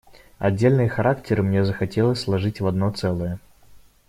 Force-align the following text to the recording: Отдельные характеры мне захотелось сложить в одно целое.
Отдельные 0.39 0.89
характеры 0.89 1.43
мне 1.43 1.63
захотелось 1.63 2.21
сложить 2.21 2.59
в 2.59 2.65
одно 2.65 2.89
целое. 2.89 3.37